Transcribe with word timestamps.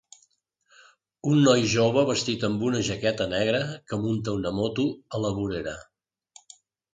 Un 1.31 1.43
noi 1.47 1.65
jove 1.73 2.05
vestit 2.09 2.45
amb 2.47 2.63
una 2.69 2.81
jaqueta 2.87 3.27
negra 3.35 3.61
que 3.93 4.01
munta 4.07 4.35
una 4.39 4.55
moto 4.63 4.87
a 5.19 5.21
la 5.27 5.33
vorera 5.39 5.77